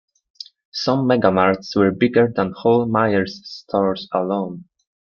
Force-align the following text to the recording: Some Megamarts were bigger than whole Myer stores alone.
Some 0.71 1.07
Megamarts 1.07 1.75
were 1.75 1.91
bigger 1.91 2.27
than 2.35 2.53
whole 2.53 2.87
Myer 2.87 3.27
stores 3.27 4.09
alone. 4.11 4.65